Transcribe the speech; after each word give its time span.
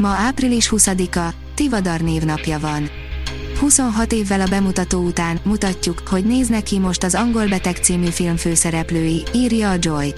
Ma 0.00 0.08
április 0.08 0.68
20-a, 0.70 1.34
Tivadar 1.54 2.00
névnapja 2.00 2.58
van. 2.58 2.90
26 3.58 4.12
évvel 4.12 4.40
a 4.40 4.46
bemutató 4.46 5.00
után 5.00 5.40
mutatjuk, 5.42 6.02
hogy 6.08 6.24
néznek 6.24 6.62
ki 6.62 6.78
most 6.78 7.02
az 7.02 7.14
Angol 7.14 7.48
Beteg 7.48 7.76
című 7.76 8.06
film 8.06 8.36
főszereplői, 8.36 9.22
írja 9.34 9.70
a 9.70 9.76
Joy. 9.78 10.14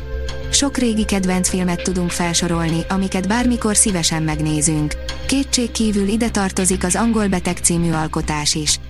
Sok 0.50 0.76
régi 0.76 1.04
kedvenc 1.04 1.48
filmet 1.48 1.82
tudunk 1.82 2.10
felsorolni, 2.10 2.80
amiket 2.88 3.28
bármikor 3.28 3.76
szívesen 3.76 4.22
megnézünk. 4.22 4.94
Kétség 5.26 5.70
kívül 5.70 6.08
ide 6.08 6.30
tartozik 6.30 6.84
az 6.84 6.96
Angol 6.96 7.28
Beteg 7.28 7.56
című 7.56 7.90
alkotás 7.90 8.54
is. 8.54 8.80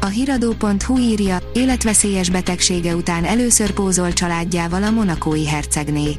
A 0.00 0.06
hiradó.hu 0.06 0.98
írja, 0.98 1.38
életveszélyes 1.52 2.30
betegsége 2.30 2.94
után 2.94 3.24
először 3.24 3.70
pózol 3.70 4.12
családjával 4.12 4.82
a 4.82 4.90
monakói 4.90 5.46
hercegné. 5.46 6.16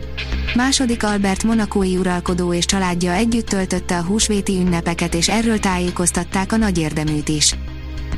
Második 0.55 1.03
Albert 1.03 1.43
monakói 1.43 1.97
uralkodó 1.97 2.53
és 2.53 2.65
családja 2.65 3.11
együtt 3.11 3.47
töltötte 3.47 3.97
a 3.97 4.03
húsvéti 4.03 4.57
ünnepeket 4.57 5.13
és 5.13 5.29
erről 5.29 5.59
tájékoztatták 5.59 6.51
a 6.51 6.57
nagy 6.57 6.77
érdeműt 6.77 7.29
is. 7.29 7.55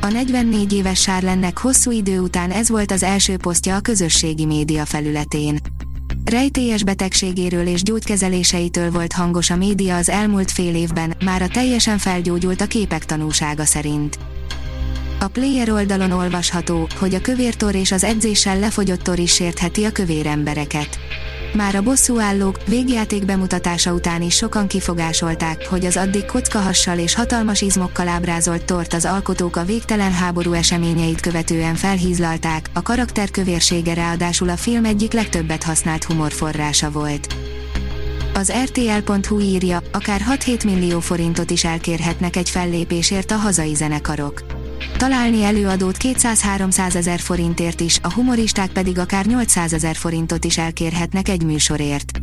A 0.00 0.06
44 0.06 0.72
éves 0.72 1.00
Sárlennek 1.00 1.58
hosszú 1.58 1.90
idő 1.90 2.20
után 2.20 2.50
ez 2.50 2.68
volt 2.68 2.90
az 2.90 3.02
első 3.02 3.36
posztja 3.36 3.76
a 3.76 3.80
közösségi 3.80 4.44
média 4.44 4.84
felületén. 4.84 5.58
Rejtélyes 6.24 6.84
betegségéről 6.84 7.66
és 7.66 7.82
gyógykezeléseitől 7.82 8.90
volt 8.90 9.12
hangos 9.12 9.50
a 9.50 9.56
média 9.56 9.96
az 9.96 10.08
elmúlt 10.08 10.50
fél 10.50 10.74
évben, 10.74 11.14
már 11.24 11.42
a 11.42 11.48
teljesen 11.48 11.98
felgyógyult 11.98 12.60
a 12.60 12.66
képek 12.66 13.04
tanúsága 13.04 13.64
szerint. 13.64 14.18
A 15.20 15.28
player 15.28 15.70
oldalon 15.70 16.10
olvasható, 16.10 16.88
hogy 16.98 17.14
a 17.14 17.20
kövértor 17.20 17.74
és 17.74 17.92
az 17.92 18.04
edzéssel 18.04 18.58
lefogyott 18.58 19.02
tor 19.02 19.18
is 19.18 19.34
sértheti 19.34 19.84
a 19.84 19.90
kövér 19.90 20.26
embereket. 20.26 20.98
Már 21.54 21.74
a 21.74 21.82
bosszúállók 21.82 22.58
végjáték 22.66 23.24
bemutatása 23.24 23.92
után 23.92 24.22
is 24.22 24.34
sokan 24.34 24.66
kifogásolták, 24.66 25.66
hogy 25.66 25.84
az 25.84 25.96
addig 25.96 26.24
kockahassal 26.24 26.98
és 26.98 27.14
hatalmas 27.14 27.60
izmokkal 27.60 28.08
ábrázolt 28.08 28.64
tort 28.64 28.92
az 28.92 29.04
alkotók 29.04 29.56
a 29.56 29.64
végtelen 29.64 30.12
háború 30.12 30.52
eseményeit 30.52 31.20
követően 31.20 31.74
felhízlalták, 31.74 32.70
a 32.72 32.82
karakter 32.82 33.30
kövérsége 33.30 33.94
ráadásul 33.94 34.48
a 34.48 34.56
film 34.56 34.84
egyik 34.84 35.12
legtöbbet 35.12 35.62
használt 35.62 36.04
humorforrása 36.04 36.90
volt. 36.90 37.34
Az 38.34 38.52
RTL.hu 38.64 39.40
írja, 39.40 39.82
akár 39.92 40.20
6-7 40.36 40.64
millió 40.64 41.00
forintot 41.00 41.50
is 41.50 41.64
elkérhetnek 41.64 42.36
egy 42.36 42.50
fellépésért 42.50 43.30
a 43.30 43.36
hazai 43.36 43.74
zenekarok. 43.74 44.53
Találni 44.96 45.42
előadót 45.42 45.96
200-300 45.98 46.94
ezer 46.94 47.20
forintért 47.20 47.80
is, 47.80 47.98
a 48.02 48.12
humoristák 48.12 48.70
pedig 48.70 48.98
akár 48.98 49.26
800 49.26 49.72
ezer 49.72 49.96
forintot 49.96 50.44
is 50.44 50.58
elkérhetnek 50.58 51.28
egy 51.28 51.42
műsorért. 51.42 52.20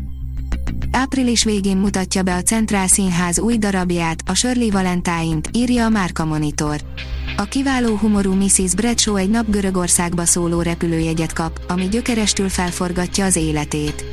Április 0.91 1.43
végén 1.43 1.77
mutatja 1.77 2.23
be 2.23 2.35
a 2.35 2.41
Centrál 2.41 2.87
Színház 2.87 3.39
új 3.39 3.57
darabját, 3.57 4.23
a 4.25 4.33
Shirley 4.33 4.71
Valentine-t, 4.71 5.49
írja 5.53 5.85
a 5.85 5.89
Márka 5.89 6.25
Monitor. 6.25 6.81
A 7.37 7.43
kiváló 7.43 7.95
humorú 7.95 8.33
Mrs. 8.33 8.75
Bradshaw 8.75 9.15
egy 9.15 9.29
nap 9.29 9.49
Görögországba 9.49 10.25
szóló 10.25 10.61
repülőjegyet 10.61 11.33
kap, 11.33 11.59
ami 11.67 11.87
gyökerestül 11.87 12.49
felforgatja 12.49 13.25
az 13.25 13.35
életét. 13.35 14.05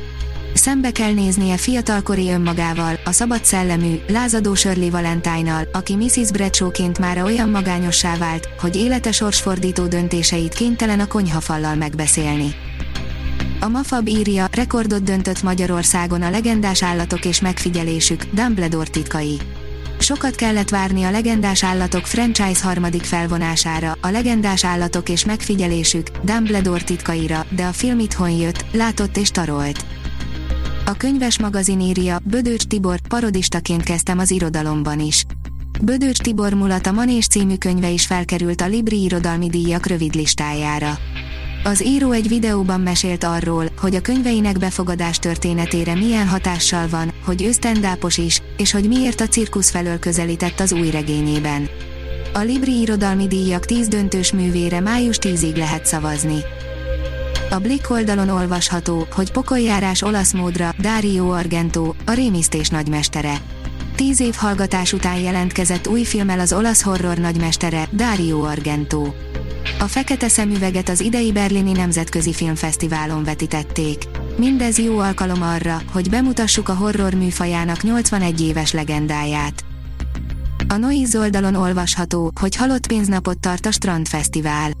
Szembe 0.53 0.91
kell 0.91 1.13
néznie 1.13 1.57
fiatalkori 1.57 2.29
önmagával, 2.29 2.99
a 3.05 3.11
szabad 3.11 3.45
szellemű, 3.45 3.95
lázadó 4.07 4.53
Shirley 4.55 4.89
valentine 4.89 5.67
aki 5.73 5.95
Mrs. 5.95 6.31
Bradshawként 6.31 6.99
már 6.99 7.21
olyan 7.21 7.49
magányossá 7.49 8.17
vált, 8.17 8.49
hogy 8.59 8.75
élete 8.75 9.11
sorsfordító 9.11 9.87
döntéseit 9.87 10.53
kénytelen 10.53 10.99
a 10.99 11.07
konyhafallal 11.07 11.75
megbeszélni. 11.75 12.55
A 13.59 13.67
Mafab 13.67 14.07
írja, 14.07 14.47
rekordot 14.51 15.03
döntött 15.03 15.43
Magyarországon 15.43 16.21
a 16.21 16.29
legendás 16.29 16.83
állatok 16.83 17.25
és 17.25 17.41
megfigyelésük, 17.41 18.23
Dumbledore 18.23 18.89
titkai. 18.89 19.39
Sokat 19.99 20.35
kellett 20.35 20.69
várni 20.69 21.03
a 21.03 21.11
legendás 21.11 21.63
állatok 21.63 22.05
franchise 22.05 22.63
harmadik 22.63 23.03
felvonására, 23.03 23.97
a 24.01 24.09
legendás 24.09 24.65
állatok 24.65 25.09
és 25.09 25.25
megfigyelésük, 25.25 26.07
Dumbledore 26.23 26.83
titkaira, 26.83 27.45
de 27.49 27.63
a 27.63 27.71
film 27.73 27.99
itthon 27.99 28.29
jött, 28.29 28.65
látott 28.71 29.17
és 29.17 29.31
tarolt. 29.31 29.98
A 30.89 30.93
könyves 30.97 31.39
magazin 31.39 31.79
írja, 31.79 32.19
Bödőcs 32.23 32.63
Tibor, 32.63 32.99
parodistaként 33.07 33.83
kezdtem 33.83 34.19
az 34.19 34.31
irodalomban 34.31 34.99
is. 34.99 35.25
Bödőcs 35.81 36.17
Tibor 36.17 36.53
mulat 36.53 36.87
a 36.87 36.91
Manés 36.91 37.27
című 37.27 37.55
könyve 37.55 37.89
is 37.89 38.05
felkerült 38.05 38.61
a 38.61 38.67
Libri 38.67 39.03
irodalmi 39.03 39.49
díjak 39.49 39.85
rövid 39.85 40.15
listájára. 40.15 40.97
Az 41.63 41.83
író 41.85 42.11
egy 42.11 42.27
videóban 42.27 42.81
mesélt 42.81 43.23
arról, 43.23 43.65
hogy 43.77 43.95
a 43.95 44.01
könyveinek 44.01 44.57
befogadás 44.57 45.19
történetére 45.19 45.95
milyen 45.95 46.27
hatással 46.27 46.87
van, 46.87 47.13
hogy 47.25 47.43
ő 47.43 47.51
is, 48.15 48.41
és 48.57 48.71
hogy 48.71 48.87
miért 48.87 49.21
a 49.21 49.27
cirkusz 49.27 49.69
felől 49.69 49.99
közelített 49.99 50.59
az 50.59 50.73
új 50.73 50.89
regényében. 50.89 51.69
A 52.33 52.39
Libri 52.39 52.79
irodalmi 52.79 53.27
díjak 53.27 53.65
10 53.65 53.87
döntős 53.87 54.31
művére 54.31 54.79
május 54.79 55.17
10-ig 55.21 55.57
lehet 55.57 55.85
szavazni. 55.85 56.37
A 57.51 57.59
Blick 57.59 57.89
oldalon 57.89 58.29
olvasható, 58.29 59.07
hogy 59.11 59.31
pokoljárás 59.31 60.01
olasz 60.01 60.33
módra 60.33 60.73
Dario 60.79 61.29
Argento, 61.29 61.93
a 62.05 62.11
rémisztés 62.11 62.69
nagymestere. 62.69 63.37
Tíz 63.95 64.19
év 64.19 64.33
hallgatás 64.35 64.93
után 64.93 65.19
jelentkezett 65.19 65.87
új 65.87 66.03
filmmel 66.03 66.39
az 66.39 66.53
olasz 66.53 66.81
horror 66.81 67.17
nagymestere, 67.17 67.87
Dario 67.93 68.41
Argento. 68.41 69.13
A 69.79 69.83
fekete 69.83 70.27
szemüveget 70.27 70.89
az 70.89 71.01
idei 71.01 71.31
Berlini 71.31 71.71
Nemzetközi 71.71 72.33
Filmfesztiválon 72.33 73.23
vetítették. 73.23 74.03
Mindez 74.37 74.77
jó 74.77 74.97
alkalom 74.97 75.41
arra, 75.41 75.81
hogy 75.91 76.09
bemutassuk 76.09 76.69
a 76.69 76.75
horror 76.75 77.13
műfajának 77.13 77.83
81 77.83 78.41
éves 78.41 78.71
legendáját. 78.71 79.63
A 80.67 80.77
Noiz 80.77 81.15
oldalon 81.15 81.55
olvasható, 81.55 82.31
hogy 82.39 82.55
halott 82.55 82.87
pénznapot 82.87 83.37
tart 83.39 83.65
a 83.65 83.71
Strandfesztivál. 83.71 84.71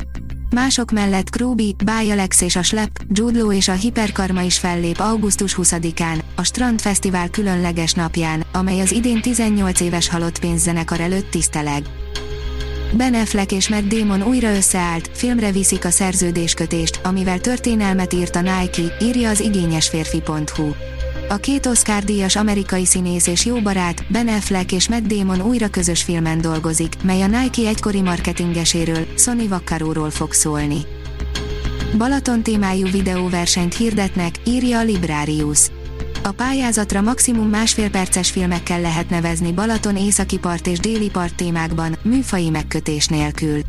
Mások 0.53 0.91
mellett 0.91 1.29
Krúbi, 1.29 1.75
Bájalex 1.85 2.41
és 2.41 2.55
a 2.55 2.61
Slep, 2.61 3.01
Judlo 3.13 3.51
és 3.51 3.67
a 3.67 3.73
Hiperkarma 3.73 4.41
is 4.41 4.59
fellép 4.59 4.99
augusztus 4.99 5.55
20-án, 5.57 6.19
a 6.35 6.43
Strand 6.43 6.81
Fesztivál 6.81 7.29
különleges 7.29 7.93
napján, 7.93 8.45
amely 8.53 8.79
az 8.79 8.91
idén 8.91 9.21
18 9.21 9.79
éves 9.79 10.09
halott 10.09 10.39
pénzzenekar 10.39 10.99
előtt 10.99 11.29
tiszteleg. 11.29 11.83
Ben 12.93 13.13
Affleck 13.13 13.51
és 13.51 13.69
Matt 13.69 13.87
Damon 13.87 14.23
újra 14.23 14.55
összeállt, 14.55 15.09
filmre 15.13 15.51
viszik 15.51 15.85
a 15.85 15.89
szerződéskötést, 15.89 16.99
amivel 17.03 17.39
történelmet 17.39 18.13
írt 18.13 18.35
a 18.35 18.41
Nike, 18.41 18.95
írja 19.01 19.29
az 19.29 19.39
igényesférfi.hu. 19.39 20.69
A 21.31 21.37
két 21.37 21.65
Oscar-díjas 21.65 22.35
amerikai 22.35 22.85
színész 22.85 23.27
és 23.27 23.45
jó 23.45 23.61
barát, 23.61 24.11
Ben 24.11 24.27
Affleck 24.27 24.71
és 24.71 24.89
Matt 24.89 25.05
Damon 25.05 25.41
újra 25.41 25.67
közös 25.67 26.03
filmen 26.03 26.41
dolgozik, 26.41 26.93
mely 27.03 27.21
a 27.21 27.27
Nike 27.27 27.67
egykori 27.67 28.01
marketingeséről, 28.01 29.07
Sony 29.17 29.47
Vaccaróról 29.47 30.09
fog 30.09 30.33
szólni. 30.33 30.77
Balaton 31.97 32.43
témájú 32.43 32.87
videóversenyt 32.87 33.75
hirdetnek, 33.75 34.35
írja 34.45 34.79
a 34.79 34.83
Librarius. 34.83 35.67
A 36.23 36.31
pályázatra 36.31 37.01
maximum 37.01 37.49
másfél 37.49 37.89
perces 37.89 38.31
filmekkel 38.31 38.81
lehet 38.81 39.09
nevezni 39.09 39.51
Balaton 39.51 39.97
északi 39.97 40.37
part 40.37 40.67
és 40.67 40.79
déli 40.79 41.09
part 41.09 41.35
témákban, 41.35 41.97
műfai 42.03 42.49
megkötés 42.49 43.07
nélkül. 43.07 43.61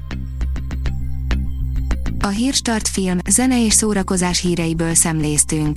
A 2.21 2.29
Hírstart 2.29 2.89
film, 2.89 3.19
zene 3.29 3.65
és 3.65 3.73
szórakozás 3.73 4.41
híreiből 4.41 4.95
szemléztünk. 4.95 5.77